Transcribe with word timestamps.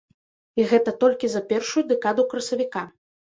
І 0.61 0.63
гэта 0.71 0.93
толькі 1.03 1.29
за 1.33 1.41
першую 1.51 1.85
дэкаду 1.93 2.27
красавіка. 2.33 2.81